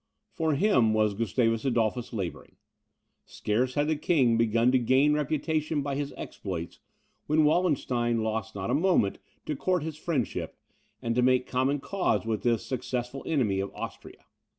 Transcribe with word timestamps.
For 0.31 0.55
him 0.55 0.95
was 0.95 1.13
Gustavus 1.13 1.63
Adolphus 1.63 2.11
labouring. 2.11 2.55
Scarce 3.23 3.75
had 3.75 3.85
the 3.87 3.95
king 3.95 4.35
begun 4.35 4.71
to 4.71 4.79
gain 4.79 5.13
reputation 5.13 5.83
by 5.83 5.93
his 5.93 6.11
exploits, 6.17 6.79
when 7.27 7.43
Wallenstein 7.43 8.23
lost 8.23 8.55
not 8.55 8.71
a 8.71 8.73
moment 8.73 9.19
to 9.45 9.55
court 9.55 9.83
his 9.83 9.97
friendship, 9.97 10.57
and 11.03 11.13
to 11.13 11.21
make 11.21 11.45
common 11.45 11.79
cause 11.81 12.25
with 12.25 12.41
this 12.41 12.65
successful 12.65 13.21
enemy 13.27 13.59
of 13.59 13.71
Austria. 13.75 14.25